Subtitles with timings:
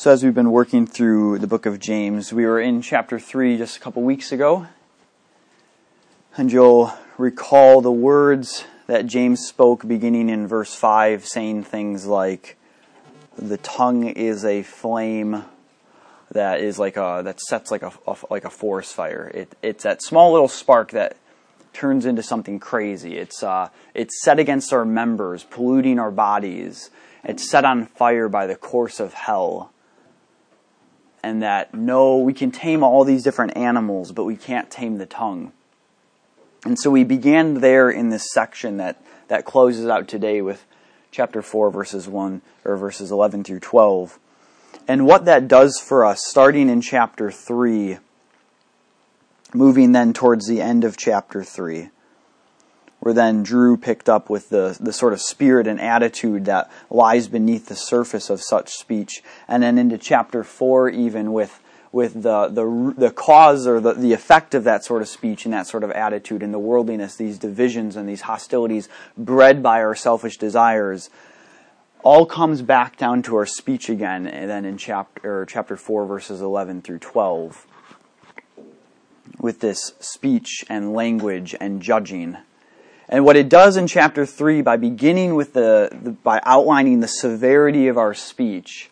[0.00, 3.58] So, as we've been working through the book of James, we were in chapter 3
[3.58, 4.66] just a couple weeks ago.
[6.38, 12.56] And you'll recall the words that James spoke beginning in verse 5, saying things like,
[13.36, 15.44] The tongue is a flame
[16.30, 19.30] that is like a, that sets like a, a like a forest fire.
[19.34, 21.18] It, it's that small little spark that
[21.74, 23.18] turns into something crazy.
[23.18, 26.88] It's, uh, it's set against our members, polluting our bodies.
[27.22, 29.70] It's set on fire by the course of hell.
[31.22, 35.06] And that no, we can tame all these different animals, but we can't tame the
[35.06, 35.52] tongue.
[36.64, 40.64] And so we began there in this section that, that closes out today with
[41.10, 44.18] chapter 4, verses 1, or verses 11 through 12.
[44.86, 47.98] And what that does for us, starting in chapter 3,
[49.54, 51.90] moving then towards the end of chapter 3,
[53.00, 57.28] where then Drew picked up with the, the sort of spirit and attitude that lies
[57.28, 61.60] beneath the surface of such speech, and then into chapter 4, even with
[61.92, 65.52] with the, the, the cause or the, the effect of that sort of speech and
[65.52, 69.94] that sort of attitude and the worldliness, these divisions and these hostilities bred by our
[69.94, 71.10] selfish desires,
[72.02, 76.40] all comes back down to our speech again, and then in chapter, chapter 4, verses
[76.40, 77.66] 11 through 12,
[79.38, 82.36] with this speech and language and judging.
[83.12, 87.08] And what it does in chapter 3 by beginning with the, the by outlining the
[87.08, 88.88] severity of our speech,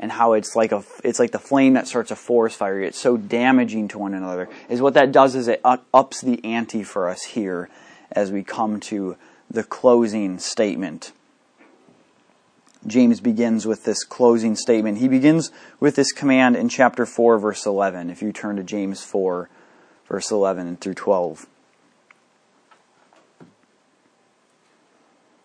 [0.00, 2.80] and how it's like a it's like the flame that starts a forest fire.
[2.80, 4.48] It's so damaging to one another.
[4.68, 7.70] Is what that does is it ups the ante for us here
[8.10, 9.16] as we come to
[9.48, 11.12] the closing statement.
[12.84, 14.98] James begins with this closing statement.
[14.98, 18.10] He begins with this command in chapter 4 verse 11.
[18.10, 19.48] If you turn to James 4
[20.08, 21.46] verse 11 through 12.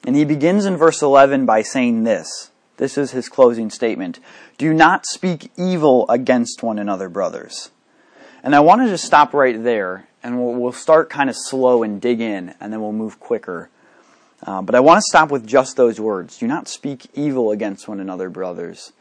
[0.07, 2.49] And he begins in verse 11 by saying this.
[2.77, 4.21] This is his closing statement.
[4.57, 7.71] Do not speak evil against one another, brothers.
[8.41, 11.83] And I want to just stop right there, and we'll, we'll start kind of slow
[11.83, 13.69] and dig in, and then we'll move quicker.
[14.41, 16.37] Uh, but I want to stop with just those words.
[16.37, 18.93] Do not speak evil against one another, brothers.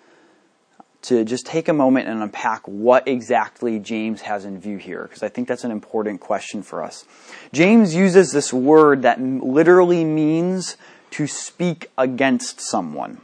[1.02, 5.22] To just take a moment and unpack what exactly James has in view here, because
[5.22, 7.04] I think that's an important question for us.
[7.52, 10.76] James uses this word that literally means
[11.16, 13.18] to speak against someone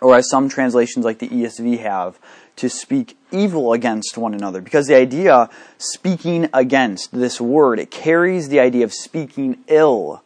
[0.00, 2.18] or as some translations like the ESV have,
[2.56, 4.60] to speak evil against one another.
[4.60, 5.48] Because the idea,
[5.78, 10.22] speaking against this word, it carries the idea of speaking ill,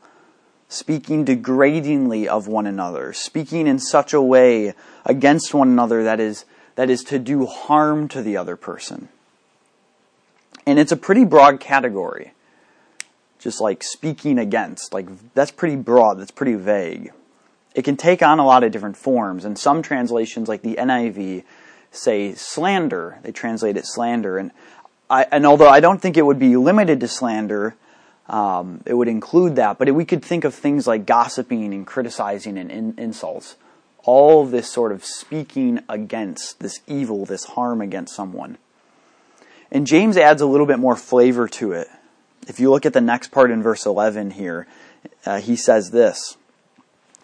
[0.69, 6.45] speaking degradingly of one another, speaking in such a way against one another that is,
[6.75, 9.09] that is to do harm to the other person.
[10.67, 12.33] And it's a pretty broad category.
[13.39, 17.13] Just like speaking against, like that's pretty broad, that's pretty vague
[17.77, 19.45] it can take on a lot of different forms.
[19.45, 21.45] And some translations, like the NIV,
[21.93, 23.19] say slander.
[23.23, 24.39] They translate it slander.
[24.39, 24.51] And,
[25.11, 27.77] I, and although I don't think it would be limited to slander,
[28.31, 29.77] um, it would include that.
[29.79, 33.57] But we could think of things like gossiping and criticizing and in, insults.
[34.05, 38.57] All this sort of speaking against this evil, this harm against someone.
[39.71, 41.89] And James adds a little bit more flavor to it.
[42.47, 44.67] If you look at the next part in verse 11 here,
[45.25, 46.37] uh, he says this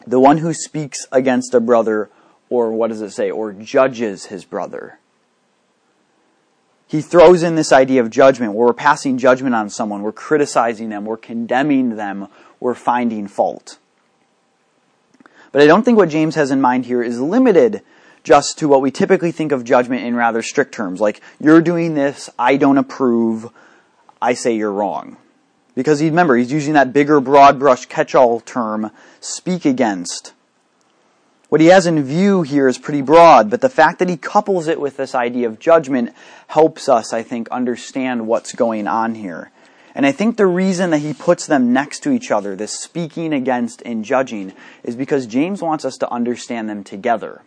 [0.07, 2.11] the one who speaks against a brother,
[2.51, 4.99] or what does it say, or judges his brother.
[6.87, 10.91] He throws in this idea of judgment, where we're passing judgment on someone, we're criticizing
[10.91, 12.29] them, we're condemning them,
[12.61, 13.79] we're finding fault.
[15.53, 17.83] But I don't think what James has in mind here is limited
[18.25, 21.95] just to what we typically think of judgment in rather strict terms, like, you're doing
[21.95, 23.51] this, I don't approve,
[24.23, 25.17] I say you're wrong.
[25.75, 28.91] Because remember, he's using that bigger, broad brush catch all term,
[29.21, 30.33] speak against.
[31.49, 34.69] What he has in view here is pretty broad, but the fact that he couples
[34.69, 36.15] it with this idea of judgment
[36.47, 39.51] helps us, I think, understand what's going on here.
[39.95, 43.35] And I think the reason that he puts them next to each other, this speaking
[43.35, 44.53] against and judging,
[44.83, 47.43] is because James wants us to understand them together.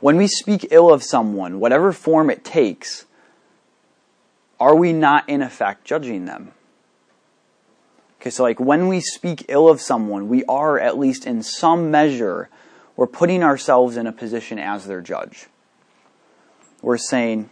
[0.00, 3.06] When we speak ill of someone, whatever form it takes,
[4.64, 6.52] are we not in effect judging them?
[8.18, 11.90] Okay, so like when we speak ill of someone, we are at least in some
[11.90, 12.48] measure,
[12.96, 15.48] we're putting ourselves in a position as their judge.
[16.80, 17.50] We're saying,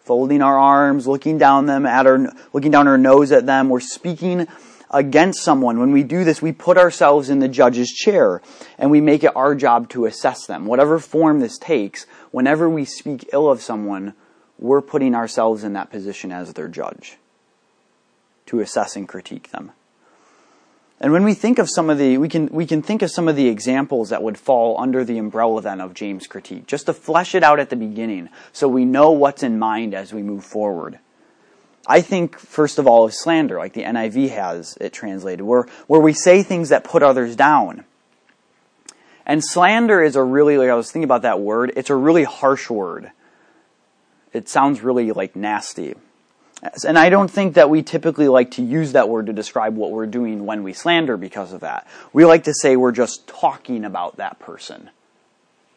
[0.00, 3.70] folding our arms, looking down them at our, looking down our nose at them.
[3.70, 4.46] We're speaking
[4.90, 5.78] against someone.
[5.78, 8.42] When we do this, we put ourselves in the judge's chair
[8.76, 10.66] and we make it our job to assess them.
[10.66, 14.12] Whatever form this takes, whenever we speak ill of someone,
[14.58, 17.18] we're putting ourselves in that position as their judge
[18.46, 19.72] to assess and critique them.
[20.98, 23.28] And when we think of some of the, we can, we can think of some
[23.28, 26.94] of the examples that would fall under the umbrella then of James' critique, just to
[26.94, 30.44] flesh it out at the beginning so we know what's in mind as we move
[30.44, 30.98] forward.
[31.86, 36.00] I think, first of all, of slander, like the NIV has it translated, where, where
[36.00, 37.84] we say things that put others down.
[39.26, 42.24] And slander is a really, like I was thinking about that word, it's a really
[42.24, 43.12] harsh word.
[44.32, 45.94] It sounds really like nasty.
[46.86, 49.90] And I don't think that we typically like to use that word to describe what
[49.90, 51.86] we're doing when we slander because of that.
[52.12, 54.90] We like to say we're just talking about that person.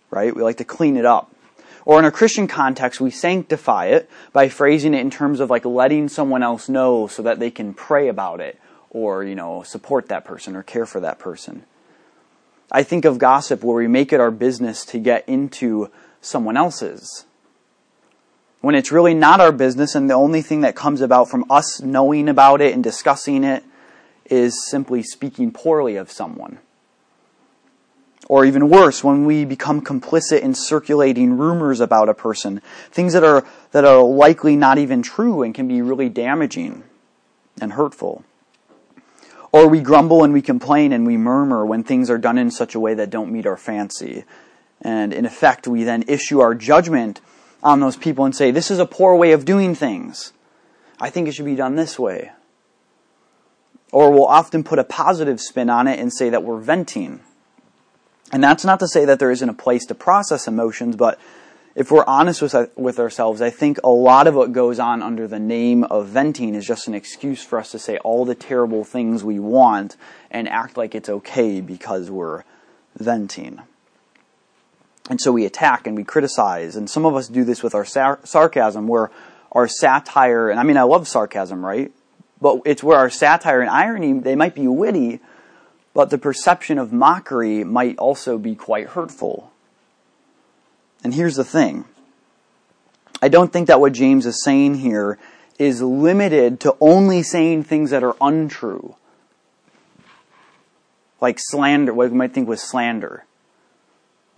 [0.09, 0.33] Right?
[0.33, 1.31] We like to clean it up.
[1.85, 5.65] Or in a Christian context, we sanctify it by phrasing it in terms of like
[5.65, 8.59] letting someone else know so that they can pray about it
[8.89, 11.63] or, you know, support that person or care for that person.
[12.71, 15.89] I think of gossip where we make it our business to get into
[16.21, 17.25] someone else's
[18.61, 21.81] when it's really not our business and the only thing that comes about from us
[21.81, 23.63] knowing about it and discussing it
[24.25, 26.59] is simply speaking poorly of someone.
[28.27, 32.61] Or even worse, when we become complicit in circulating rumors about a person,
[32.91, 36.83] things that are, that are likely not even true and can be really damaging
[37.59, 38.23] and hurtful.
[39.51, 42.75] Or we grumble and we complain and we murmur when things are done in such
[42.75, 44.25] a way that don't meet our fancy.
[44.79, 47.21] And in effect, we then issue our judgment
[47.61, 50.33] on those people and say, this is a poor way of doing things.
[50.99, 52.31] I think it should be done this way.
[53.91, 57.21] Or we'll often put a positive spin on it and say that we're venting.
[58.31, 61.19] And that's not to say that there isn't a place to process emotions, but
[61.75, 65.27] if we're honest with, with ourselves, I think a lot of what goes on under
[65.27, 68.83] the name of venting is just an excuse for us to say all the terrible
[68.83, 69.95] things we want
[70.29, 72.43] and act like it's okay because we're
[72.97, 73.61] venting.
[75.09, 76.75] And so we attack and we criticize.
[76.75, 79.09] And some of us do this with our sar- sarcasm, where
[79.51, 81.91] our satire, and I mean, I love sarcasm, right?
[82.39, 85.19] But it's where our satire and irony, they might be witty,
[85.95, 89.51] but the perception of mockery might also be quite hurtful.
[91.03, 91.85] And here's the thing
[93.21, 95.17] I don't think that what James is saying here
[95.57, 98.95] is limited to only saying things that are untrue.
[101.19, 103.25] Like slander, what we might think was slander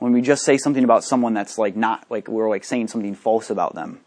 [0.01, 3.13] when we just say something about someone that's like not like we're like saying something
[3.13, 3.99] false about them.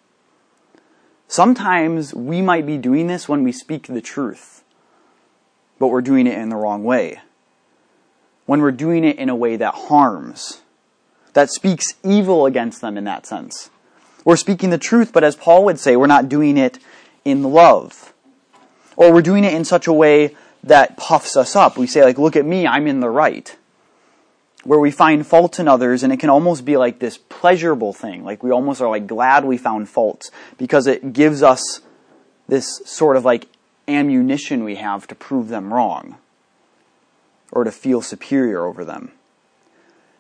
[1.29, 4.65] Sometimes we might be doing this when we speak the truth,
[5.79, 7.21] but we're doing it in the wrong way.
[8.45, 10.63] When we're doing it in a way that harms,
[11.33, 13.71] that speaks evil against them in that sense.
[14.25, 16.81] We're speaking the truth, but as Paul would say, we're not doing it
[17.25, 18.13] in love.
[18.97, 21.79] Or we're doing it in such a way that puffs us up.
[21.79, 23.57] We say, like, look at me, I'm in the right
[24.65, 28.25] where we find fault in others and it can almost be like this pleasurable thing.
[28.25, 31.81] Like we almost are like glad we found faults because it gives us
[32.49, 33.47] this sort of like
[33.87, 36.17] ammunition we have to prove them wrong
[37.53, 39.13] or to feel superior over them.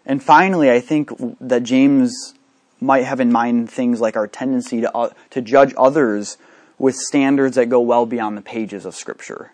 [0.06, 2.34] And finally, I think that James
[2.80, 6.36] might have in mind things like our tendency to, uh, to judge others
[6.78, 9.52] with standards that go well beyond the pages of Scripture.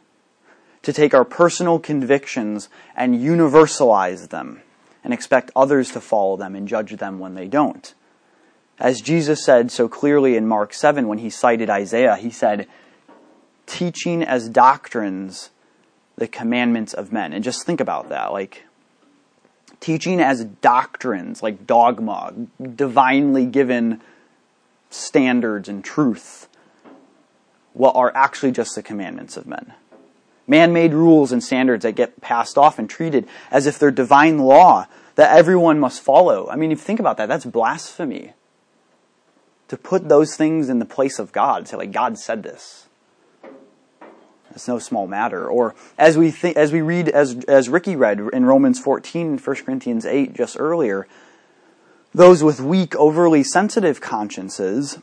[0.83, 4.63] To take our personal convictions and universalize them
[5.03, 7.95] and expect others to follow them and judge them when they don't.
[8.79, 12.67] As Jesus said so clearly in Mark 7 when he cited Isaiah, he said,
[13.67, 15.51] teaching as doctrines
[16.17, 17.33] the commandments of men.
[17.33, 18.33] And just think about that.
[18.33, 18.65] Like,
[19.81, 22.33] teaching as doctrines, like dogma,
[22.75, 24.01] divinely given
[24.91, 26.49] standards and truth,
[27.73, 29.75] what are actually just the commandments of men
[30.51, 34.39] man made rules and standards that get passed off and treated as if they're divine
[34.39, 36.49] law that everyone must follow.
[36.51, 38.33] I mean, if you think about that, that's blasphemy.
[39.69, 42.89] To put those things in the place of God, say like God said this.
[44.51, 45.47] It's no small matter.
[45.47, 49.41] Or as we think, as we read, as as Ricky read in Romans 14 and
[49.41, 51.07] 1 Corinthians 8 just earlier,
[52.13, 54.99] those with weak, overly sensitive consciences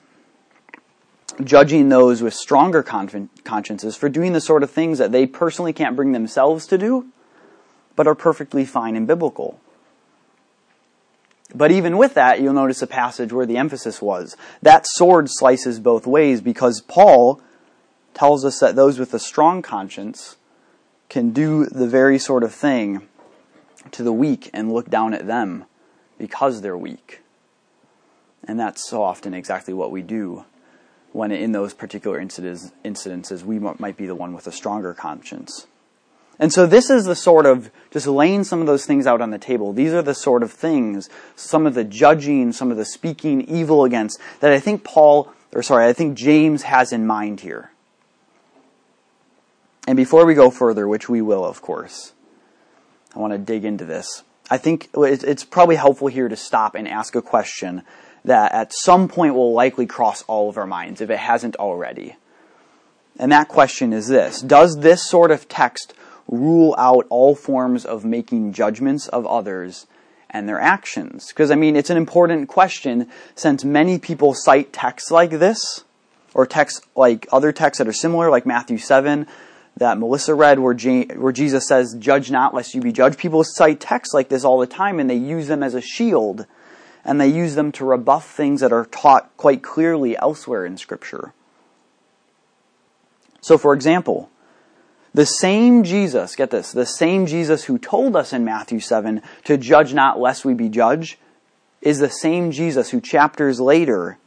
[1.43, 5.95] judging those with stronger consciences for doing the sort of things that they personally can't
[5.95, 7.07] bring themselves to do,
[7.95, 9.59] but are perfectly fine and biblical.
[11.53, 14.35] But even with that, you'll notice a passage where the emphasis was.
[14.61, 17.41] That sword slices both ways because Paul
[18.13, 20.35] tells us that those with a strong conscience
[21.09, 23.07] can do the very sort of thing
[23.91, 25.65] to the weak and look down at them
[26.17, 27.21] because they're weak.
[28.43, 30.45] And that's so often exactly what we do
[31.17, 35.65] when in those particular incidences we might be the one with a stronger conscience.
[36.39, 39.31] And so this is the sort of just laying some of those things out on
[39.31, 39.73] the table.
[39.73, 43.83] These are the sort of things, some of the judging, some of the speaking evil
[43.83, 47.71] against that I think Paul, or sorry, I think James has in mind here.
[49.87, 52.13] And before we go further, which we will, of course,
[53.15, 54.21] I want to dig into this.
[54.51, 57.81] I think it's probably helpful here to stop and ask a question
[58.27, 62.15] that at some point will likely cross all of our minds if it hasn't already.
[63.17, 65.93] And that question is this Does this sort of text
[66.27, 69.87] rule out all forms of making judgments of others
[70.29, 71.29] and their actions?
[71.29, 75.85] Because, I mean, it's an important question since many people cite texts like this,
[76.33, 79.25] or texts like other texts that are similar, like Matthew 7
[79.77, 83.17] that Melissa read, where, where Jesus says, Judge not lest you be judged.
[83.17, 86.45] People cite texts like this all the time and they use them as a shield
[87.07, 91.33] and they use them to rebuff things that are taught quite clearly elsewhere in Scripture.
[93.39, 94.29] So, for example,
[95.13, 99.57] the same Jesus, get this, the same Jesus who told us in Matthew 7 to
[99.57, 101.17] judge not lest we be judged,
[101.81, 104.17] is the same Jesus who chapters later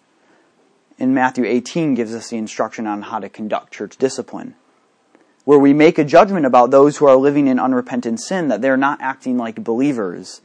[0.99, 4.54] in Matthew 18 gives us the instruction on how to conduct church discipline.
[5.44, 8.76] Where we make a judgment about those who are living in unrepentant sin, that they're
[8.76, 10.40] not acting like believers.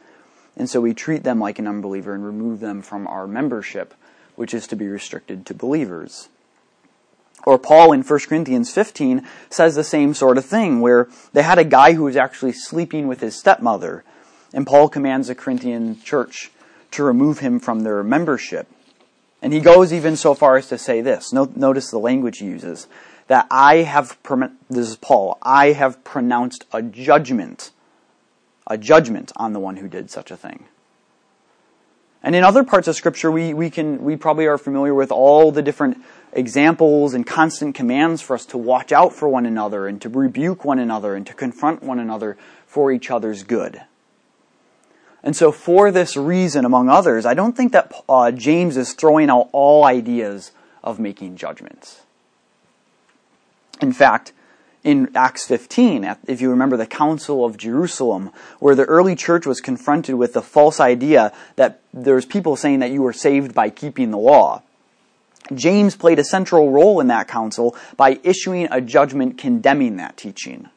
[0.58, 3.94] And so we treat them like an unbeliever and remove them from our membership,
[4.36, 6.30] which is to be restricted to believers.
[7.46, 11.60] Or Paul in 1 Corinthians 15 says the same sort of thing, where they had
[11.60, 14.04] a guy who was actually sleeping with his stepmother,
[14.54, 16.50] and Paul commands the Corinthian church
[16.92, 18.68] to remove him from their membership.
[19.42, 21.34] And he goes even so far as to say this.
[21.34, 22.88] Notice the language he uses.
[23.28, 24.18] That I have,
[24.70, 27.72] this is Paul, I have pronounced a judgment,
[28.67, 30.65] a judgment on the one who did such a thing.
[32.24, 35.51] And in other parts of Scripture, we, we can we probably are familiar with all
[35.51, 35.98] the different
[36.34, 40.65] examples and constant commands for us to watch out for one another and to rebuke
[40.65, 43.81] one another and to confront one another for each other's good.
[45.24, 49.29] And so, for this reason, among others, I don't think that uh, James is throwing
[49.29, 50.51] out all ideas
[50.84, 52.01] of making judgments.
[53.81, 54.34] In fact,
[54.86, 59.60] in Acts 15, if you remember the Council of Jerusalem, where the early church was
[59.60, 64.12] confronted with the false idea that there's people saying that you were saved by keeping
[64.12, 64.62] the law.
[65.56, 70.70] James played a central role in that council by issuing a judgment condemning that teaching.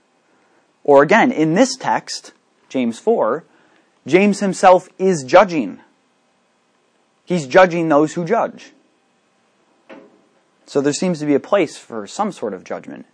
[0.84, 2.32] Or again, in this text,
[2.70, 3.44] James 4,
[4.06, 5.80] James himself is judging.
[7.26, 8.72] He's judging those who judge.
[10.64, 13.04] So there seems to be a place for some sort of judgment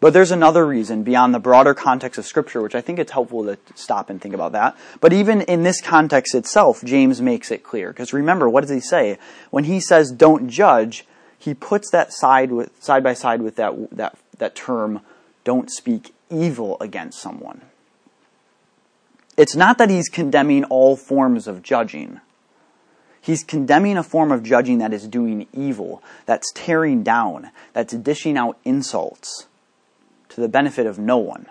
[0.00, 3.44] but there's another reason beyond the broader context of Scripture, which I think it's helpful
[3.44, 4.76] to stop and think about that.
[5.00, 7.88] But even in this context itself, James makes it clear.
[7.88, 9.18] Because remember, what does he say?
[9.50, 11.04] When he says don't judge,
[11.36, 15.00] he puts that side, with, side by side with that, that, that term,
[15.42, 17.62] don't speak evil against someone.
[19.36, 22.20] It's not that he's condemning all forms of judging.
[23.20, 28.36] He's condemning a form of judging that is doing evil, that's tearing down, that's dishing
[28.36, 29.47] out insults
[30.38, 31.46] to the benefit of no one.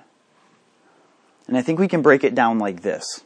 [1.48, 3.24] And I think we can break it down like this.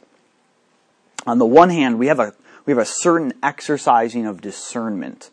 [1.26, 2.34] On the one hand, we have a,
[2.66, 5.30] we have a certain exercising of discernment,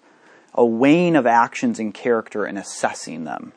[0.53, 3.53] a weighing of actions and character and assessing them.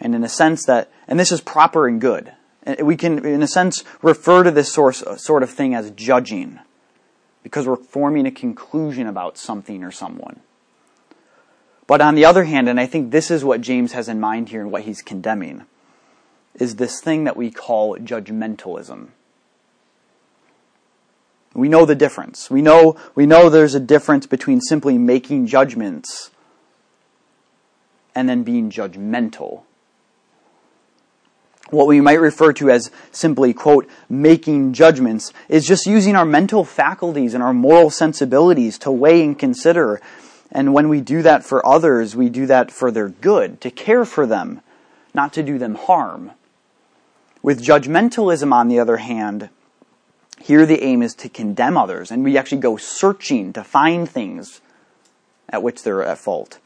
[0.00, 2.32] And in a sense that, and this is proper and good.
[2.80, 6.60] We can, in a sense, refer to this source, sort of thing as judging
[7.42, 10.40] because we're forming a conclusion about something or someone.
[11.88, 14.48] But on the other hand, and I think this is what James has in mind
[14.48, 15.64] here and what he's condemning,
[16.54, 19.08] is this thing that we call judgmentalism.
[21.54, 22.50] We know the difference.
[22.50, 26.30] We know, we know there's a difference between simply making judgments
[28.14, 29.62] and then being judgmental.
[31.70, 36.64] What we might refer to as simply, quote, making judgments is just using our mental
[36.64, 40.00] faculties and our moral sensibilities to weigh and consider.
[40.50, 44.04] And when we do that for others, we do that for their good, to care
[44.04, 44.60] for them,
[45.14, 46.32] not to do them harm.
[47.42, 49.50] With judgmentalism, on the other hand,
[50.40, 54.60] here the aim is to condemn others, and we actually go searching to find things
[55.48, 56.58] at which they're at fault.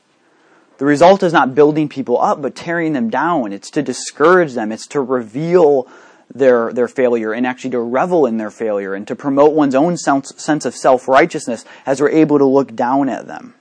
[0.78, 3.52] The result is not building people up, but tearing them down.
[3.52, 4.71] It's to discourage them.
[4.71, 5.88] It's to reveal
[6.33, 9.97] their, their failure and actually to revel in their failure and to promote one's own
[9.97, 13.54] sense of self-righteousness as we're able to look down at them.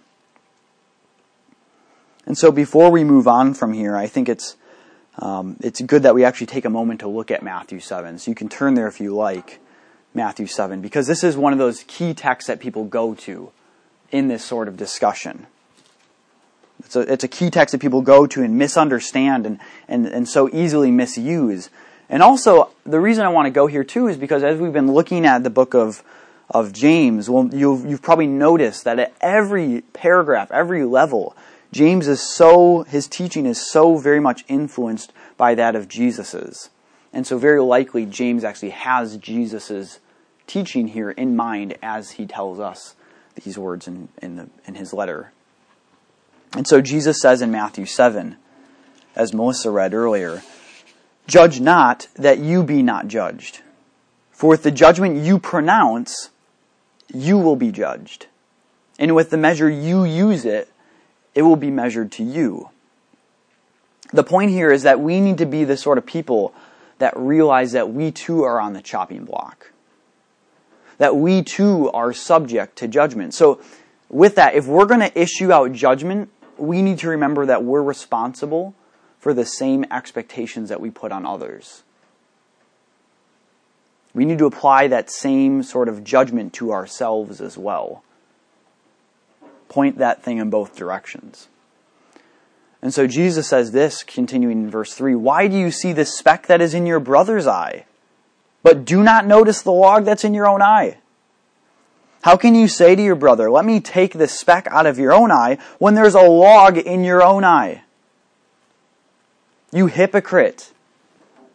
[2.26, 4.58] And so before we move on from here, I think it's
[5.20, 8.20] um, it's good that we actually take a moment to look at Matthew 7.
[8.20, 9.60] So you can turn there if you like,
[10.16, 13.52] Matthew 7, because this is one of those key texts that people go to
[14.12, 15.46] in this sort of discussion.
[16.80, 20.28] It's a, it's a key text that people go to and misunderstand and, and, and
[20.28, 21.70] so easily misuse.
[22.10, 24.94] And also, the reason I want to go here too is because as we've been
[24.94, 26.02] looking at the book of,
[26.50, 31.36] of James, well, you've, you've probably noticed that at every paragraph, every level,
[31.76, 36.70] James is so, his teaching is so very much influenced by that of Jesus's.
[37.12, 40.00] And so very likely James actually has Jesus's
[40.48, 42.96] teaching here in mind as he tells us
[43.44, 45.34] these words in, in, the, in his letter.
[46.54, 48.38] And so Jesus says in Matthew 7,
[49.14, 50.44] as Melissa read earlier,
[51.28, 53.64] Judge not that you be not judged.
[54.32, 56.30] For with the judgment you pronounce,
[57.14, 58.28] you will be judged.
[58.98, 60.70] And with the measure you use it,
[61.36, 62.70] it will be measured to you.
[64.12, 66.54] The point here is that we need to be the sort of people
[66.98, 69.72] that realize that we too are on the chopping block.
[70.98, 73.34] That we too are subject to judgment.
[73.34, 73.60] So,
[74.08, 77.84] with that, if we're going to issue out judgment, we need to remember that we're
[77.84, 78.74] responsible
[79.20, 81.84] for the same expectations that we put on others.
[84.14, 88.05] We need to apply that same sort of judgment to ourselves as well.
[89.70, 91.48] Point that thing in both directions.
[92.82, 96.48] And so Jesus says this, continuing in verse 3 Why do you see the speck
[96.48, 97.86] that is in your brother's eye,
[98.64, 100.98] but do not notice the log that's in your own eye?
[102.22, 105.14] How can you say to your brother, Let me take the speck out of your
[105.14, 107.84] own eye, when there's a log in your own eye?
[109.72, 110.72] You hypocrite!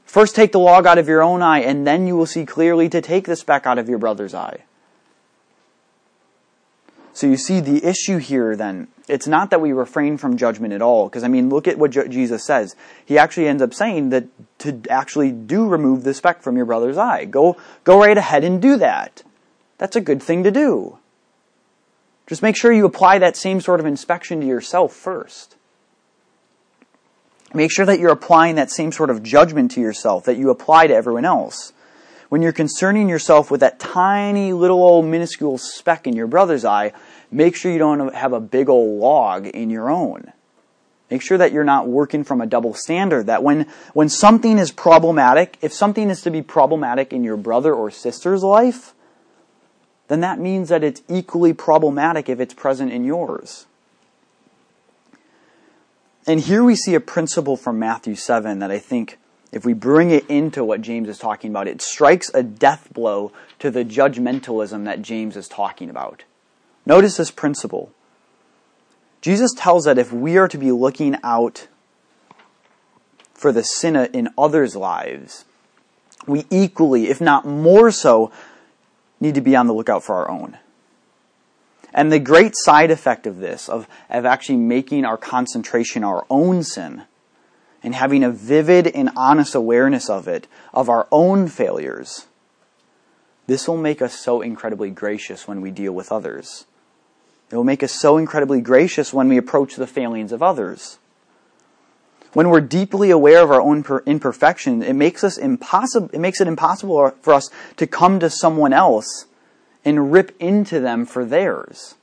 [0.05, 2.89] First take the log out of your own eye, and then you will see clearly
[2.89, 4.65] to take the speck out of your brother's eye.
[7.21, 10.81] So you see the issue here then, it's not that we refrain from judgment at
[10.81, 12.75] all, because I mean, look at what Jesus says.
[13.05, 14.25] He actually ends up saying that
[14.61, 17.27] to actually do remove the speck from your brother's eye.
[17.27, 19.23] Go, go right ahead and do that.
[19.77, 20.97] That's a good thing to do.
[22.27, 25.57] Just make sure you apply that same sort of inspection to yourself first.
[27.53, 30.87] Make sure that you're applying that same sort of judgment to yourself that you apply
[30.87, 31.75] to everyone else
[32.31, 36.93] when you're concerning yourself with that tiny little old minuscule speck in your brother's eye,
[37.31, 40.33] make sure you don't have a big old log in your own.
[41.11, 43.27] Make sure that you're not working from a double standard.
[43.27, 47.75] That when, when something is problematic, if something is to be problematic in your brother
[47.75, 48.95] or sister's life,
[50.07, 53.67] then that means that it's equally problematic if it's present in yours.
[56.27, 59.19] And here we see a principle from Matthew 7 that I think
[59.53, 63.33] if we bring it into what James is talking about, it strikes a death blow
[63.59, 66.23] to the judgmentalism that James is talking about.
[66.87, 67.93] Notice this principle.
[69.21, 71.69] Jesus tells that if we are to be looking out
[73.35, 75.45] for the sin in others' lives,
[76.27, 78.33] we equally, if not more so,
[79.21, 80.59] need to be on the lookout for our own.
[81.93, 86.63] And the great side effect of this, of, of actually making our concentration our own
[86.63, 87.03] sin,
[87.83, 92.27] and having a vivid and honest awareness of it, of our own failures,
[93.47, 96.67] this will make us so incredibly gracious when we deal with others.
[97.51, 100.99] It will make us so incredibly gracious when we approach the failings of others.
[102.33, 106.47] When we're deeply aware of our own imperfection, it makes us impossible, it makes it
[106.47, 109.27] impossible for us to come to someone else
[109.85, 111.97] and rip into them for theirs.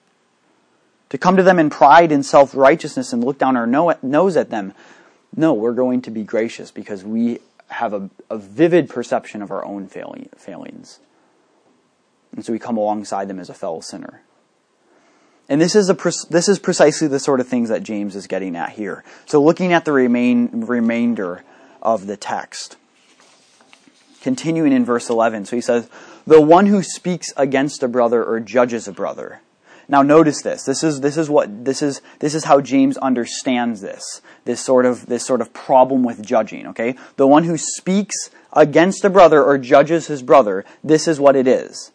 [1.10, 4.74] To come to them in pride and self-righteousness and look down our nose at them
[5.38, 9.64] no, we're going to be gracious because we have a, a vivid perception of our
[9.64, 11.00] own failing, failings.
[12.36, 14.24] And so we come alongside them as a fellow sinner.
[15.50, 15.94] And this is, a,
[16.30, 19.04] this is precisely the sort of things that James is getting at here.
[19.26, 21.44] So looking at the remain, remainder
[21.82, 22.76] of the text.
[24.22, 25.46] Continuing in verse 11.
[25.46, 25.90] So he says,
[26.26, 29.42] The one who speaks against a brother or judges a brother
[29.90, 30.64] now notice this.
[30.64, 34.22] This is, this is what, this is, this is how James understands this.
[34.44, 36.96] This sort of, this sort of problem with judging, okay?
[37.16, 41.48] The one who speaks against a brother or judges his brother, this is what it
[41.48, 41.92] is.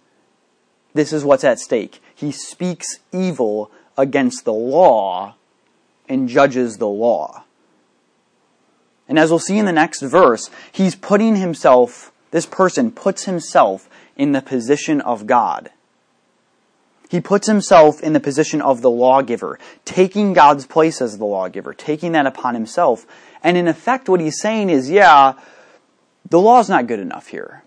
[0.95, 2.03] This is what's at stake.
[2.15, 5.35] He speaks evil against the law
[6.09, 7.45] and judges the law.
[9.09, 13.89] And as we'll see in the next verse, he's putting himself, this person puts himself
[14.17, 15.71] in the position of God.
[17.09, 21.75] He puts himself in the position of the lawgiver, taking God's place as the lawgiver,
[21.75, 23.07] taking that upon himself.
[23.43, 25.35] And in effect, what he's saying is, yeah,
[26.31, 27.65] the law's not good enough here.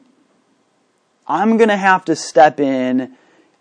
[1.27, 3.15] I'm going to have to step in.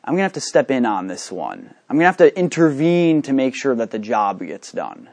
[0.05, 1.75] I'm going to have to step in on this one.
[1.89, 5.09] I'm going to have to intervene to make sure that the job gets done.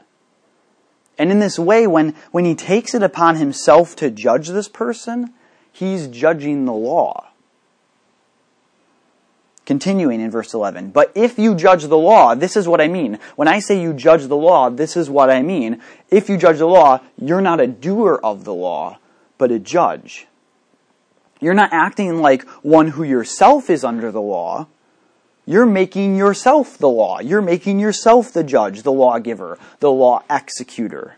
[1.18, 5.32] And in this way, when, when he takes it upon himself to judge this person,
[5.72, 7.28] he's judging the law.
[9.64, 10.90] Continuing in verse 11.
[10.90, 13.18] But if you judge the law, this is what I mean.
[13.36, 15.80] When I say you judge the law, this is what I mean.
[16.10, 18.98] If you judge the law, you're not a doer of the law,
[19.38, 20.26] but a judge.
[21.40, 24.66] You're not acting like one who yourself is under the law,
[25.44, 27.20] You're making yourself the law.
[27.20, 31.16] You're making yourself the judge, the lawgiver, the law executor.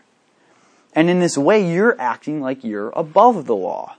[0.93, 3.97] And in this way, you're acting like you're above the law.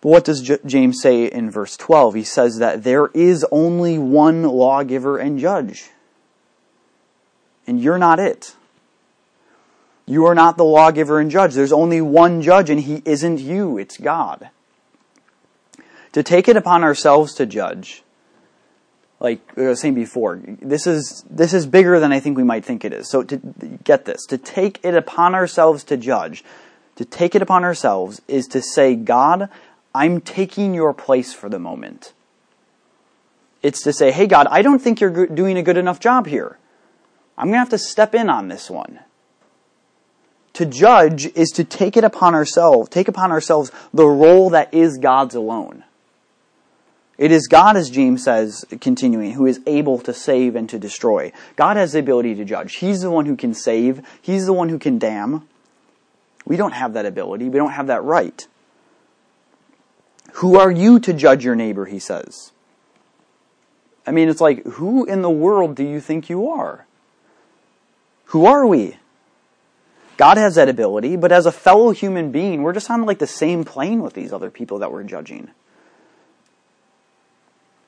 [0.00, 2.14] But what does J- James say in verse 12?
[2.14, 5.90] He says that there is only one lawgiver and judge.
[7.66, 8.54] And you're not it.
[10.06, 11.54] You are not the lawgiver and judge.
[11.54, 14.50] There's only one judge, and he isn't you, it's God.
[16.14, 18.02] To take it upon ourselves to judge,
[19.20, 22.64] like I was saying before, this is this is bigger than I think we might
[22.64, 23.08] think it is.
[23.08, 23.36] So to
[23.84, 26.44] get this, to take it upon ourselves to judge,
[26.96, 29.48] to take it upon ourselves is to say, God,
[29.94, 32.12] I'm taking your place for the moment.
[33.62, 36.58] It's to say, hey, God, I don't think you're doing a good enough job here.
[37.38, 39.00] I'm going to have to step in on this one.
[40.52, 44.98] To judge is to take it upon ourselves, take upon ourselves the role that is
[44.98, 45.82] God's alone.
[47.16, 51.32] It is God, as James says, continuing, who is able to save and to destroy.
[51.54, 52.76] God has the ability to judge.
[52.76, 54.04] He's the one who can save.
[54.20, 55.48] He's the one who can damn.
[56.44, 57.48] We don't have that ability.
[57.48, 58.46] We don't have that right.
[60.34, 62.50] Who are you to judge your neighbor, he says.
[64.06, 66.86] I mean, it's like, who in the world do you think you are?
[68.26, 68.96] Who are we?
[70.16, 73.26] God has that ability, but as a fellow human being, we're just on like the
[73.26, 75.50] same plane with these other people that we're judging.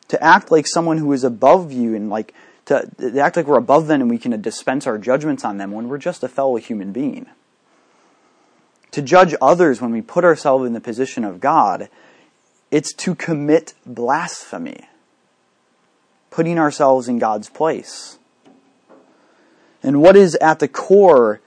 [0.09, 2.35] To act like someone who is above you and like
[2.67, 5.73] to, to act like we're above them and we can dispense our judgments on them
[5.73, 7.27] when we're just a fellow human being.
[8.93, 11.89] To judge others when we put ourselves in the position of God,
[12.71, 14.89] it's to commit blasphemy,
[16.31, 18.19] putting ourselves in God's place.
[19.83, 21.41] And what is at the core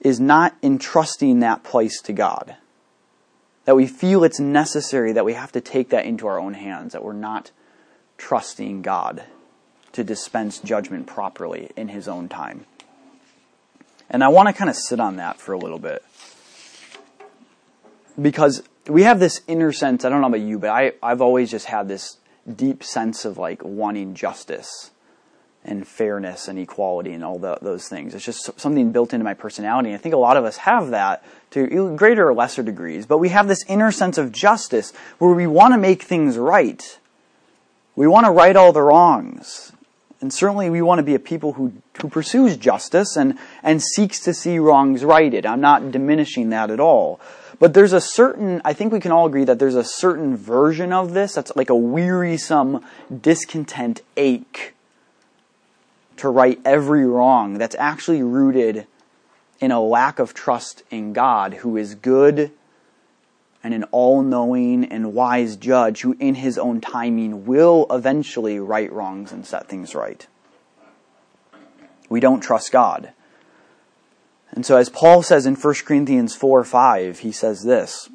[0.00, 2.56] is not entrusting that place to God.
[3.64, 6.92] That we feel it's necessary that we have to take that into our own hands,
[6.92, 7.50] that we're not
[8.24, 9.22] trusting God
[9.92, 12.64] to dispense judgment properly in His own time.
[14.08, 16.02] And I want to kind of sit on that for a little bit.
[18.20, 21.50] Because we have this inner sense, I don't know about you, but I, I've always
[21.50, 22.16] just had this
[22.50, 24.90] deep sense of like wanting justice
[25.62, 28.14] and fairness and equality and all the, those things.
[28.14, 29.92] It's just something built into my personality.
[29.92, 33.28] I think a lot of us have that to greater or lesser degrees, but we
[33.28, 36.98] have this inner sense of justice where we want to make things right.
[37.96, 39.72] We want to right all the wrongs.
[40.20, 44.20] And certainly we want to be a people who, who pursues justice and, and seeks
[44.20, 45.44] to see wrongs righted.
[45.44, 47.20] I'm not diminishing that at all.
[47.58, 50.92] But there's a certain, I think we can all agree that there's a certain version
[50.92, 52.84] of this that's like a wearisome
[53.20, 54.74] discontent ache
[56.16, 58.86] to right every wrong that's actually rooted
[59.60, 62.50] in a lack of trust in God, who is good
[63.64, 68.92] and an all knowing and wise judge who, in his own timing, will eventually right
[68.92, 70.26] wrongs and set things right.
[72.08, 73.12] We don't trust God.
[74.52, 78.10] And so, as Paul says in 1 Corinthians 4 5, he says this,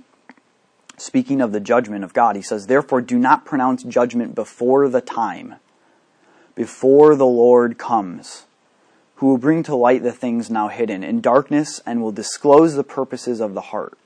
[0.98, 5.02] speaking of the judgment of God, he says, Therefore, do not pronounce judgment before the
[5.02, 5.56] time
[6.60, 8.46] before the Lord comes,
[9.16, 12.84] who will bring to light the things now hidden in darkness and will disclose the
[12.84, 13.98] purposes of the heart.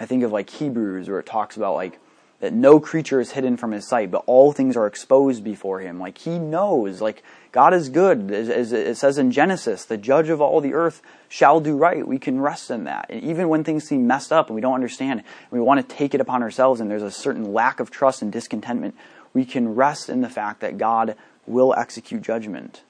[0.00, 2.00] I think of like Hebrews where it talks about like
[2.40, 6.00] that no creature is hidden from his sight, but all things are exposed before him.
[6.00, 8.30] Like he knows, like God is good.
[8.30, 12.06] As it says in Genesis, the judge of all the earth shall do right.
[12.06, 13.06] We can rest in that.
[13.10, 15.94] And even when things seem messed up and we don't understand, and we want to
[15.96, 18.94] take it upon ourselves and there's a certain lack of trust and discontentment,
[19.34, 22.82] we can rest in the fact that God will execute judgment.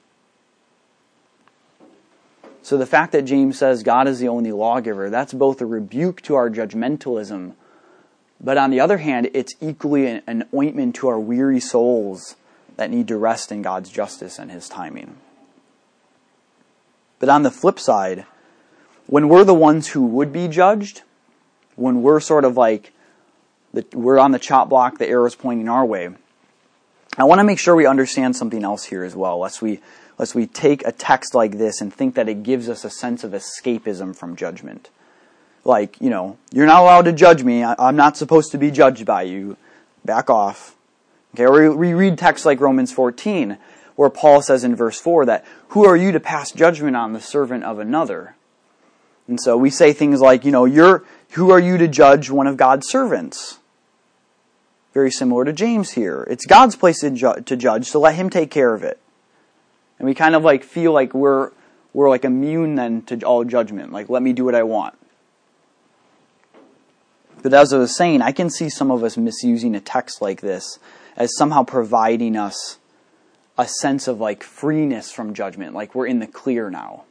[2.62, 6.20] So the fact that James says God is the only lawgiver, that's both a rebuke
[6.22, 7.54] to our judgmentalism,
[8.40, 12.36] but on the other hand, it's equally an, ointment to our weary souls
[12.76, 15.16] that need to rest in God's justice and his timing.
[17.18, 18.24] But on the flip side,
[19.06, 21.02] when we're the ones who would be judged,
[21.76, 22.92] when we're sort of like,
[23.74, 26.08] the, we're on the chop block, the arrow's pointing our way,
[27.18, 29.80] I want to make sure we understand something else here as well, lest we,
[30.20, 33.24] lest we take a text like this and think that it gives us a sense
[33.24, 34.90] of escapism from judgment.
[35.64, 37.64] Like, you know, you're not allowed to judge me.
[37.64, 39.56] I, am not supposed to be judged by you.
[40.04, 40.76] Back off.
[41.34, 43.56] Okay, or we read texts like Romans 14,
[43.96, 47.20] where Paul says in verse 4 that, Who are you to pass judgment on the
[47.22, 48.34] servant of another?
[49.26, 52.46] And so we say things like, you know, you're, who are you to judge one
[52.46, 53.58] of God's servants?
[54.92, 56.26] Very similar to James here.
[56.28, 59.00] It's God's place to, ju- to judge, so let Him take care of it.
[60.00, 61.52] And we kind of like feel like we're,
[61.92, 63.92] we're like immune then to all judgment.
[63.92, 64.96] Like, let me do what I want.
[67.42, 70.40] But as I was saying, I can see some of us misusing a text like
[70.40, 70.78] this
[71.16, 72.78] as somehow providing us
[73.58, 77.04] a sense of like freeness from judgment, like we're in the clear now.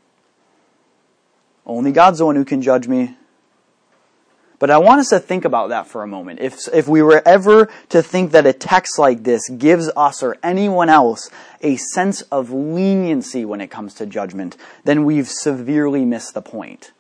[1.64, 3.16] Only God's the one who can judge me.
[4.60, 6.42] But I want us to think about that for a moment.
[6.42, 10.38] If, if we were ever to think that a text like this gives us or
[10.44, 16.34] anyone else a sense of leniency when it comes to judgment, then we've severely missed
[16.34, 16.92] the point.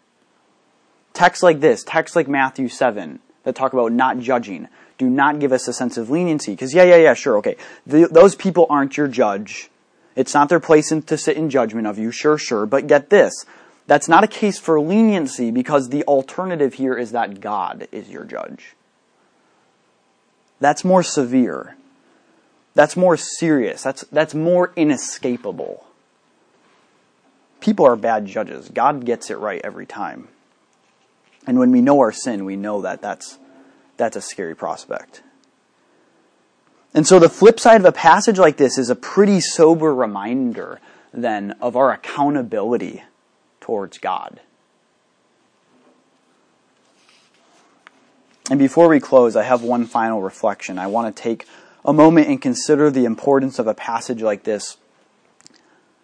[1.13, 5.51] Texts like this, texts like Matthew 7, that talk about not judging, do not give
[5.51, 6.53] us a sense of leniency.
[6.53, 7.57] Because, yeah, yeah, yeah, sure, okay.
[7.85, 9.69] The, those people aren't your judge.
[10.15, 12.65] It's not their place in, to sit in judgment of you, sure, sure.
[12.65, 13.45] But get this
[13.89, 18.23] that's not a case for leniency because the alternative here is that God is your
[18.23, 18.75] judge.
[20.59, 21.75] That's more severe.
[22.75, 23.81] That's more serious.
[23.81, 25.87] That's, that's more inescapable.
[27.61, 28.69] People are bad judges.
[28.69, 30.27] God gets it right every time.
[31.47, 33.39] And when we know our sin, we know that that's,
[33.97, 35.23] that's a scary prospect.
[36.93, 40.79] And so the flip side of a passage like this is a pretty sober reminder
[41.11, 43.01] then of our accountability
[43.69, 44.39] towards God.
[48.49, 50.79] And before we close, I have one final reflection.
[50.79, 51.45] I want to take
[51.85, 54.77] a moment and consider the importance of a passage like this,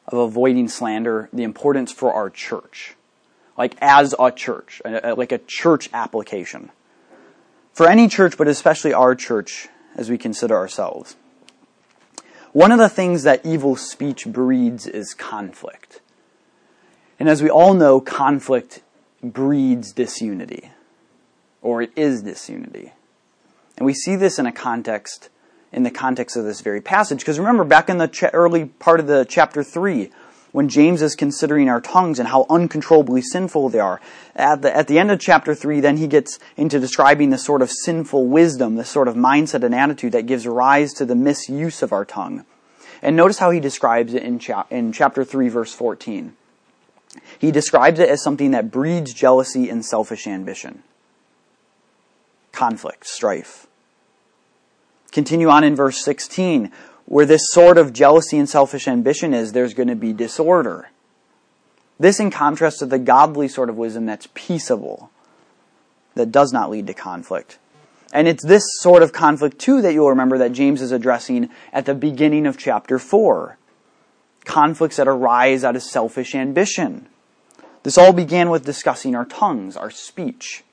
[0.07, 2.93] of avoiding slander, the importance for our church,
[3.57, 6.69] like as a church, like a church application.
[7.73, 11.15] For any church, but especially our church as we consider ourselves.
[12.53, 16.01] One of the things that evil speech breeds is conflict.
[17.19, 18.81] And as we all know, conflict
[19.23, 20.71] breeds disunity,
[21.61, 22.93] or it is disunity.
[23.77, 25.29] And we see this in a context,
[25.71, 27.19] in the context of this very passage.
[27.19, 30.11] Because remember, back in the early part of the chapter 3,
[30.51, 33.99] when James is considering our tongues and how uncontrollably sinful they are,
[34.37, 37.61] at the, at the end of chapter 3, then he gets into describing the sort
[37.61, 41.81] of sinful wisdom, the sort of mindset and attitude that gives rise to the misuse
[41.81, 42.45] of our tongue.
[43.01, 46.37] And notice how he describes it in, cha- in chapter 3, verse 14.
[47.39, 50.83] He describes it as something that breeds jealousy and selfish ambition,
[52.51, 53.67] conflict, strife.
[55.11, 56.71] Continue on in verse 16,
[57.05, 60.89] where this sort of jealousy and selfish ambition is, there's going to be disorder.
[61.99, 65.11] This in contrast to the godly sort of wisdom that's peaceable,
[66.15, 67.57] that does not lead to conflict.
[68.11, 71.85] And it's this sort of conflict, too, that you'll remember that James is addressing at
[71.85, 73.57] the beginning of chapter 4
[74.45, 77.07] conflicts that arise out of selfish ambition.
[77.83, 80.63] This all began with discussing our tongues, our speech.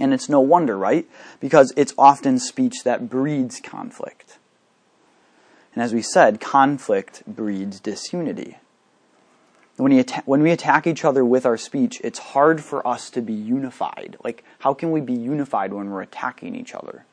[0.00, 1.06] And it's no wonder, right?
[1.40, 4.38] Because it's often speech that breeds conflict.
[5.74, 8.58] And as we said, conflict breeds disunity.
[9.76, 13.22] When, atta- when we attack each other with our speech, it's hard for us to
[13.22, 14.16] be unified.
[14.22, 17.04] Like, how can we be unified when we're attacking each other?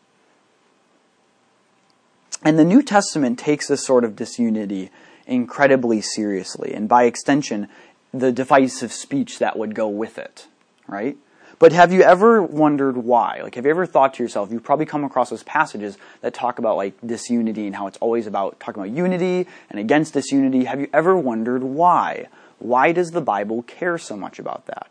[2.44, 4.92] And the New Testament takes this sort of disunity
[5.30, 7.68] incredibly seriously, and by extension,
[8.14, 10.48] the divisive speech that would go with it,
[10.88, 11.18] right?
[11.60, 13.42] But have you ever wondered why?
[13.44, 16.58] Like, have you ever thought to yourself, you've probably come across those passages that talk
[16.58, 20.64] about like disunity and how it's always about talking about unity and against disunity.
[20.64, 22.28] Have you ever wondered why?
[22.60, 24.90] Why does the Bible care so much about that?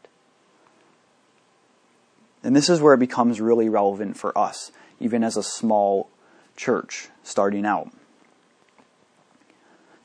[2.45, 4.71] And this is where it becomes really relevant for us,
[5.01, 6.09] even as a small
[6.55, 7.91] church starting out.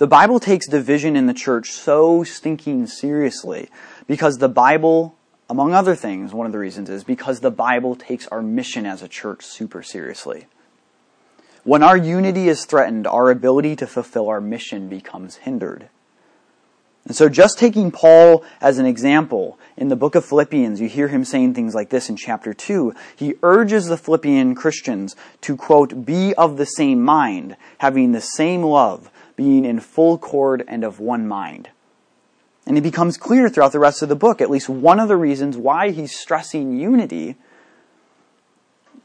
[0.03, 3.69] The Bible takes division in the church so stinking seriously
[4.05, 5.15] because the Bible,
[5.49, 9.01] among other things, one of the reasons is because the Bible takes our mission as
[9.01, 10.47] a church super seriously.
[11.63, 15.87] When our unity is threatened, our ability to fulfill our mission becomes hindered.
[17.05, 21.07] And so just taking Paul as an example, in the book of Philippians, you hear
[21.07, 22.93] him saying things like this in chapter 2.
[23.15, 28.63] He urges the Philippian Christians to, quote, be of the same mind, having the same
[28.63, 31.69] love, being in full accord and of one mind.
[32.65, 35.17] And it becomes clear throughout the rest of the book, at least one of the
[35.17, 37.35] reasons why he's stressing unity,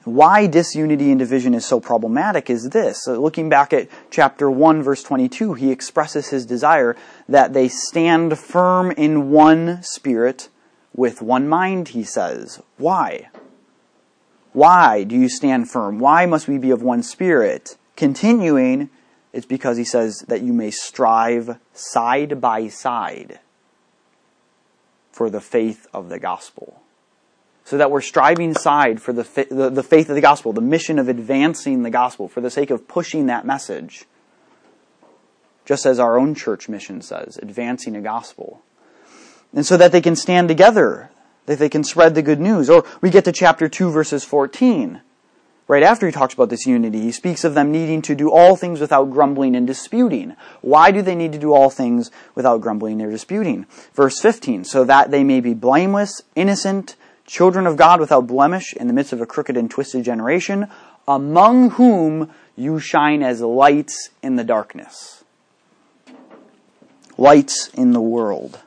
[0.05, 3.03] why disunity and division is so problematic is this.
[3.03, 6.97] So looking back at chapter 1, verse 22, he expresses his desire
[7.29, 10.49] that they stand firm in one spirit
[10.95, 12.62] with one mind, he says.
[12.77, 13.29] Why?
[14.53, 15.99] Why do you stand firm?
[15.99, 17.77] Why must we be of one spirit?
[17.97, 18.91] Continuing,
[19.33, 23.41] it's because he says that you may strive side by side
[25.12, 26.83] for the faith of the gospel.
[27.64, 30.99] So that we're striving side for the, the, the, faith of the gospel, the mission
[30.99, 34.07] of advancing the gospel, for the sake of pushing that message.
[35.67, 38.62] Just as our own church mission says, advancing a gospel.
[39.53, 41.11] And so that they can stand together
[41.49, 42.69] that they can spread the good news.
[42.71, 45.01] Or we get to chapter 2 verses 14.
[45.68, 48.57] Right after he talks about this unity, he speaks of them needing to do all
[48.57, 50.35] things without grumbling and disputing.
[50.62, 53.66] Why do they need to do all things without grumbling or disputing?
[53.92, 58.87] Verse 15, so that they may be blameless, innocent, children of God without blemish in
[58.87, 60.68] the midst of a crooked and twisted generation,
[61.07, 65.22] among whom you shine as lights in the darkness.
[67.18, 68.61] Lights in the world.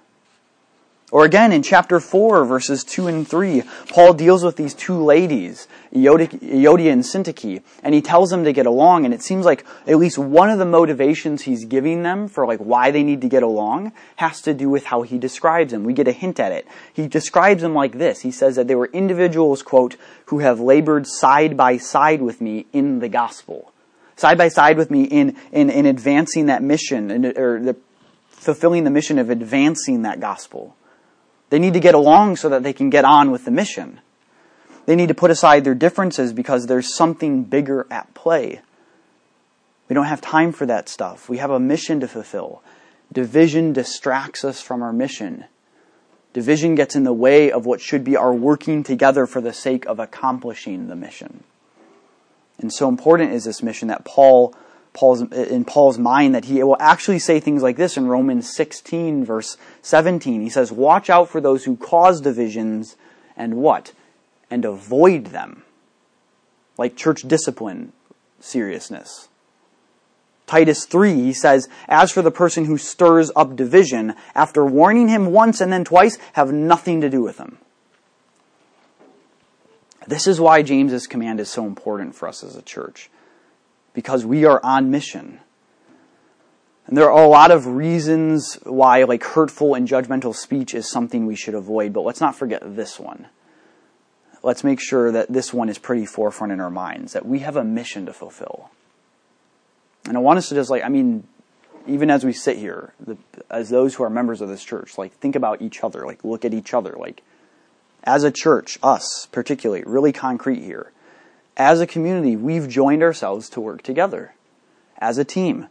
[1.12, 5.68] Or again, in chapter 4, verses 2 and 3, Paul deals with these two ladies,
[5.94, 9.98] Euodia and Syntyche, and he tells them to get along, and it seems like at
[9.98, 13.44] least one of the motivations he's giving them for like why they need to get
[13.44, 15.84] along has to do with how he describes them.
[15.84, 16.66] We get a hint at it.
[16.94, 18.22] He describes them like this.
[18.22, 19.98] He says that they were individuals, quote,
[20.28, 23.74] who have labored side by side with me in the gospel.
[24.16, 27.76] Side by side with me in, in, in advancing that mission, or the,
[28.30, 30.78] fulfilling the mission of advancing that gospel.
[31.52, 34.00] They need to get along so that they can get on with the mission.
[34.86, 38.62] They need to put aside their differences because there's something bigger at play.
[39.90, 41.28] We don't have time for that stuff.
[41.28, 42.64] We have a mission to fulfill.
[43.12, 45.44] Division distracts us from our mission.
[46.32, 49.86] Division gets in the way of what should be our working together for the sake
[49.86, 51.44] of accomplishing the mission.
[52.60, 54.56] And so important is this mission that Paul
[54.94, 59.24] Paul's, in Paul's mind that he will actually say things like this in Romans 16
[59.24, 60.42] verse 17.
[60.42, 62.98] He says, watch out for those who cause divisions
[63.38, 63.94] and what?
[64.50, 65.64] And avoid them.
[66.78, 67.94] Like church discipline
[68.40, 69.30] seriousness.
[70.46, 75.28] Titus 3, he says, as for the person who stirs up division, after warning him
[75.28, 77.58] once and then twice, have nothing to do with him.
[80.06, 83.10] This is why James's command is so important for us as a church
[83.94, 85.40] because we are on mission.
[86.88, 91.26] And there are a lot of reasons why like hurtful and judgmental speech is something
[91.26, 93.28] we should avoid, but let's not forget this one.
[94.44, 97.56] Let's make sure that this one is pretty forefront in our minds, that we have
[97.56, 98.72] a mission to fulfill.
[100.06, 101.28] And I want us to just like, I mean,
[101.88, 103.18] even as we sit here, the,
[103.50, 106.44] as those who are members of this church, like think about each other, like look
[106.44, 107.22] at each other, like
[108.04, 110.92] as a church, us particularly, really concrete here
[111.62, 114.34] as a community, we've joined ourselves to work together
[114.98, 115.68] as a team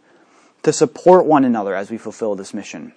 [0.63, 2.93] to support one another as we fulfill this mission.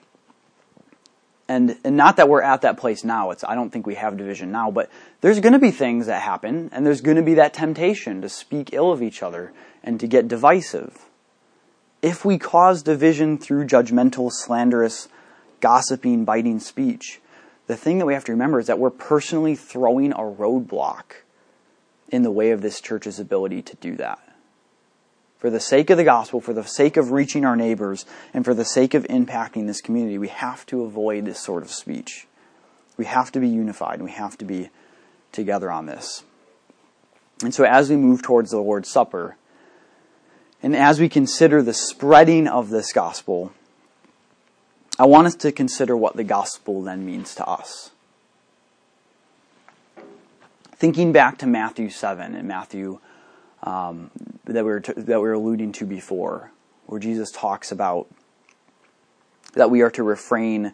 [1.47, 3.31] And, and not that we're at that place now.
[3.31, 4.89] It's, I don't think we have division now, but
[5.21, 8.29] there's going to be things that happen, and there's going to be that temptation to
[8.29, 9.51] speak ill of each other
[9.83, 11.05] and to get divisive.
[12.01, 15.09] If we cause division through judgmental, slanderous,
[15.59, 17.21] gossiping, biting speech,
[17.67, 21.22] the thing that we have to remember is that we're personally throwing a roadblock
[22.13, 24.19] in the way of this church's ability to do that.
[25.39, 28.53] For the sake of the gospel, for the sake of reaching our neighbors, and for
[28.53, 32.27] the sake of impacting this community, we have to avoid this sort of speech.
[32.97, 34.69] We have to be unified and we have to be
[35.31, 36.23] together on this.
[37.41, 39.35] And so as we move towards the Lord's Supper,
[40.61, 43.53] and as we consider the spreading of this gospel,
[44.99, 47.89] I want us to consider what the gospel then means to us
[50.75, 52.99] thinking back to Matthew 7 and Matthew
[53.63, 54.11] um,
[54.45, 56.51] that, we were that we were alluding to before,
[56.85, 58.07] where Jesus talks about
[59.53, 60.73] that we are to refrain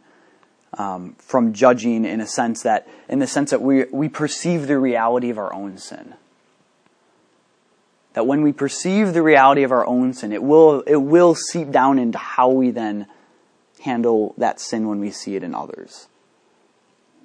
[0.77, 4.77] um, from judging in a sense that, in the sense that we, we perceive the
[4.77, 6.15] reality of our own sin.
[8.13, 11.71] That when we perceive the reality of our own sin, it will, it will seep
[11.71, 13.07] down into how we then
[13.81, 16.07] handle that sin when we see it in others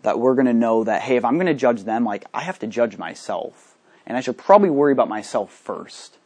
[0.04, 2.42] that we're going to know that, hey, if I'm going to judge them, like, I
[2.42, 3.76] have to judge myself.
[4.06, 6.18] And I should probably worry about myself first,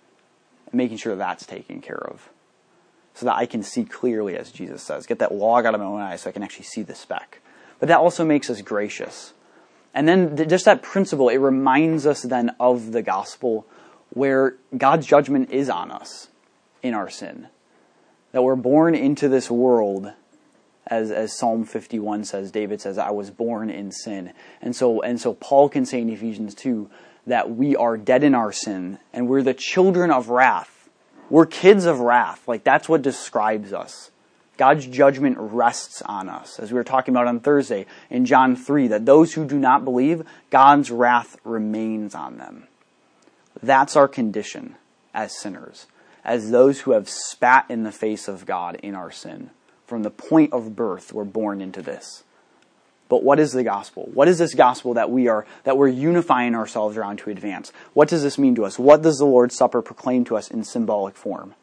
[0.72, 2.28] making sure that's taken care of.
[3.14, 5.06] So that I can see clearly, as Jesus says.
[5.06, 7.40] Get that log out of my own eye so I can actually see the speck.
[7.78, 9.32] But that also makes us gracious.
[9.94, 13.64] And then just that principle, it reminds us then of the gospel
[14.10, 16.28] where God's judgment is on us
[16.82, 17.46] in our sin.
[18.32, 20.12] That we're born into this world
[20.88, 24.32] as, as Psalm 51 says, David says, I was born in sin.
[24.60, 26.90] And so, and so Paul can say in Ephesians 2
[27.26, 30.88] that we are dead in our sin and we're the children of wrath.
[31.28, 32.48] We're kids of wrath.
[32.48, 34.10] Like that's what describes us.
[34.56, 36.58] God's judgment rests on us.
[36.58, 39.84] As we were talking about on Thursday in John 3, that those who do not
[39.84, 42.66] believe, God's wrath remains on them.
[43.62, 44.74] That's our condition
[45.14, 45.86] as sinners,
[46.24, 49.50] as those who have spat in the face of God in our sin
[49.88, 52.22] from the point of birth, we're born into this.
[53.08, 54.10] But what is the gospel?
[54.12, 57.72] What is this gospel that we are, that we're unifying ourselves around to advance?
[57.94, 58.78] What does this mean to us?
[58.78, 61.54] What does the Lord's Supper proclaim to us in symbolic form?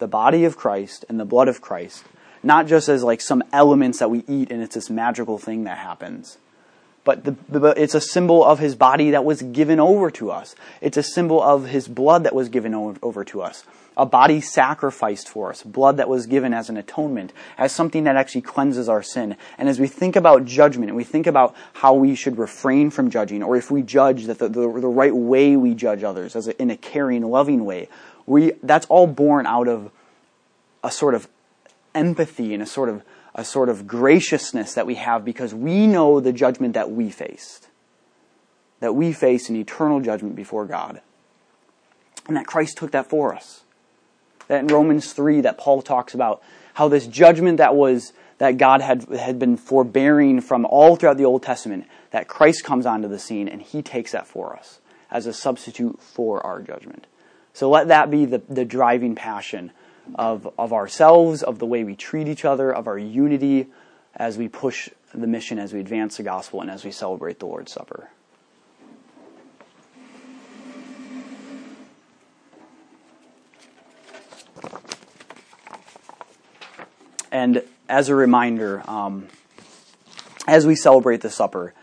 [0.00, 2.04] The body of Christ and the blood of Christ,
[2.42, 5.78] not just as like some elements that we eat and it's this magical thing that
[5.78, 6.36] happens,
[7.04, 10.54] but, the, but it's a symbol of his body that was given over to us.
[10.82, 13.64] It's a symbol of his blood that was given over to us.
[13.96, 18.16] A body sacrificed for us, blood that was given as an atonement, as something that
[18.16, 19.36] actually cleanses our sin.
[19.58, 23.10] And as we think about judgment and we think about how we should refrain from
[23.10, 26.48] judging, or if we judge that the, the, the right way we judge others, as
[26.48, 27.88] a, in a caring, loving way,
[28.24, 29.90] we, that's all born out of
[30.82, 31.28] a sort of
[31.94, 33.02] empathy and a sort of
[33.34, 37.68] a sort of graciousness that we have because we know the judgment that we faced.
[38.80, 41.00] That we face an eternal judgment before God.
[42.26, 43.61] And that Christ took that for us.
[44.48, 46.42] That in Romans 3 that Paul talks about
[46.74, 51.24] how this judgment that was that God had had been forbearing from all throughout the
[51.24, 54.80] Old Testament, that Christ comes onto the scene and he takes that for us
[55.10, 57.06] as a substitute for our judgment.
[57.52, 59.72] So let that be the, the driving passion
[60.14, 63.68] of, of ourselves, of the way we treat each other, of our unity
[64.16, 67.46] as we push the mission, as we advance the gospel, and as we celebrate the
[67.46, 68.10] Lord's Supper.
[77.32, 79.26] And as a reminder, um,
[80.46, 81.74] as we celebrate the supper,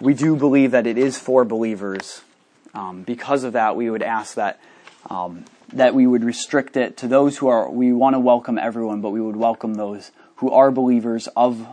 [0.00, 2.20] we do believe that it is for believers.
[2.74, 4.60] Um, because of that, we would ask that
[5.10, 9.00] um, that we would restrict it to those who are, we want to welcome everyone,
[9.00, 11.66] but we would welcome those who are believers of,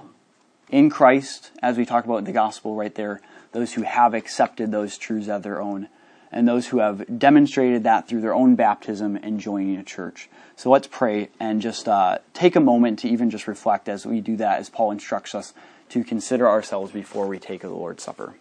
[0.70, 4.72] in Christ, as we talk about in the gospel right there, those who have accepted
[4.72, 5.90] those truths as their own,
[6.32, 10.30] and those who have demonstrated that through their own baptism and joining a church.
[10.56, 14.22] So let's pray and just uh, take a moment to even just reflect as we
[14.22, 15.54] do that, as Paul instructs us
[15.90, 18.36] to consider ourselves before we take the Lord's Supper.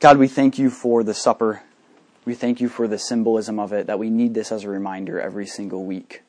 [0.00, 1.62] God, we thank you for the supper.
[2.26, 5.18] We thank you for the symbolism of it, that we need this as a reminder
[5.18, 6.20] every single week.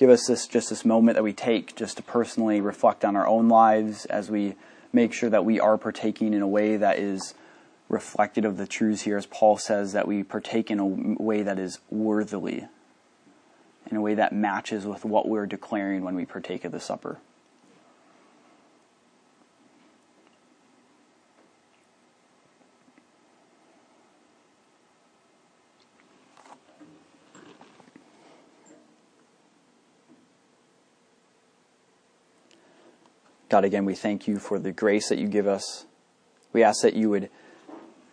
[0.00, 3.26] Give us this just this moment that we take just to personally reflect on our
[3.26, 4.54] own lives as we
[4.94, 7.34] make sure that we are partaking in a way that is
[7.90, 11.58] reflected of the truths here, as Paul says, that we partake in a way that
[11.58, 12.66] is worthily,
[13.90, 17.18] in a way that matches with what we're declaring when we partake of the supper.
[33.50, 35.84] God, again, we thank you for the grace that you give us.
[36.52, 37.28] We ask that you would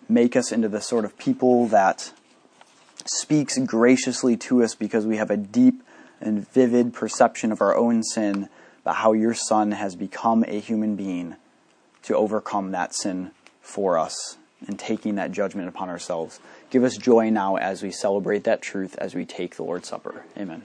[0.09, 2.11] make us into the sort of people that
[3.05, 5.83] speaks graciously to us because we have a deep
[6.19, 8.49] and vivid perception of our own sin,
[8.83, 11.35] but how your Son has become a human being
[12.01, 13.29] to overcome that sin
[13.61, 16.39] for us and taking that judgment upon ourselves.
[16.71, 20.25] Give us joy now as we celebrate that truth as we take the Lord's Supper.
[20.35, 20.63] Amen.